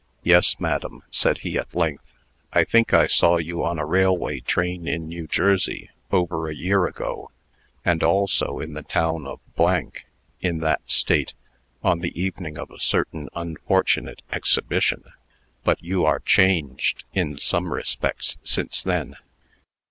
[0.23, 2.11] "Yes, madam," said he, at length.
[2.51, 6.87] "I think I saw you on a railway train in New Jersey, over a year
[6.87, 7.29] ago;
[7.85, 9.39] and also in the town of,
[10.39, 11.35] in that State,
[11.83, 15.03] on the evening of a certain unfortunate exhibition.
[15.63, 19.17] But you are changed, in some respects, since then."